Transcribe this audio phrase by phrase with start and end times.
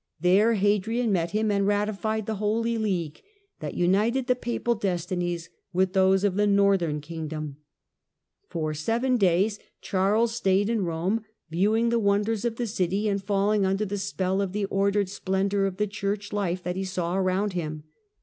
[0.19, 3.21] There Hadrian met him and ratified the" Holy League"
[3.59, 7.57] that united the Papal destinies with those of the northern kingdom.
[8.49, 13.63] For seven days Charles stayed in Pome, viewing the wonders of the city and falling
[13.63, 17.53] under the spell of the ordered splendour of the Church life that he saw around
[17.53, 17.83] him.